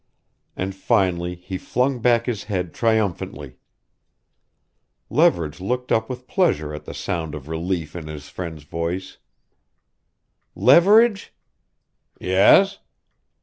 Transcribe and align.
And 0.55 0.73
finally 0.73 1.35
he 1.35 1.59
flung 1.59 1.99
back 1.99 2.25
his 2.25 2.45
head 2.45 2.73
triumphantly. 2.73 3.57
Leverage 5.11 5.61
looked 5.61 5.91
up 5.91 6.09
with 6.09 6.25
pleasure 6.25 6.73
at 6.73 6.85
the 6.85 6.93
sound 6.95 7.35
of 7.35 7.47
relief 7.47 7.95
in 7.95 8.07
his 8.07 8.27
friend's 8.27 8.63
voice 8.63 9.17
"Leverage?" 10.55 11.35
"Yes?" 12.19 12.79